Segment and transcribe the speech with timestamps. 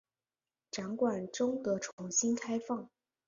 [0.71, 2.89] 展馆终得重新开放。